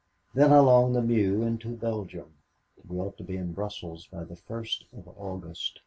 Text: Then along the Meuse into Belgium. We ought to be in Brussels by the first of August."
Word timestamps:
Then 0.33 0.49
along 0.51 0.93
the 0.93 1.01
Meuse 1.03 1.45
into 1.45 1.75
Belgium. 1.77 2.33
We 2.87 2.97
ought 2.97 3.17
to 3.19 3.23
be 3.23 3.37
in 3.37 3.53
Brussels 3.53 4.07
by 4.07 4.23
the 4.23 4.35
first 4.35 4.85
of 4.97 5.07
August." 5.15 5.77